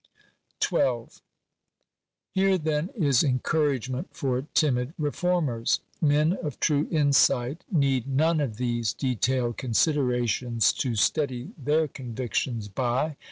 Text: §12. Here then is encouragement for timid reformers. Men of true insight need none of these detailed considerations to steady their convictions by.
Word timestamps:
§12. 0.61 1.21
Here 2.33 2.57
then 2.57 2.89
is 2.97 3.23
encouragement 3.23 4.07
for 4.15 4.47
timid 4.55 4.95
reformers. 4.97 5.81
Men 6.01 6.33
of 6.41 6.59
true 6.59 6.87
insight 6.89 7.63
need 7.71 8.07
none 8.07 8.41
of 8.41 8.57
these 8.57 8.93
detailed 8.93 9.57
considerations 9.57 10.73
to 10.73 10.95
steady 10.95 11.51
their 11.55 11.87
convictions 11.87 12.67
by. 12.67 13.17